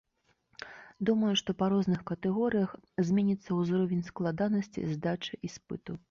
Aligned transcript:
Думаю, 1.09 1.33
што 1.41 1.53
па 1.59 1.65
розных 1.73 1.99
катэгорыях 2.11 2.71
зменіцца 3.09 3.49
ўзровень 3.59 4.01
складанасці 4.09 4.87
здачы 4.95 5.39
іспыту. 5.49 5.97